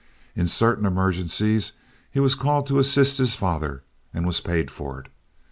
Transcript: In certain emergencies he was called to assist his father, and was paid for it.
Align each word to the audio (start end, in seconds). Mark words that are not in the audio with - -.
In 0.35 0.47
certain 0.47 0.87
emergencies 0.87 1.73
he 2.09 2.19
was 2.19 2.33
called 2.33 2.65
to 2.65 2.79
assist 2.79 3.19
his 3.19 3.35
father, 3.35 3.83
and 4.11 4.25
was 4.25 4.39
paid 4.39 4.71
for 4.71 4.99
it. 4.99 5.09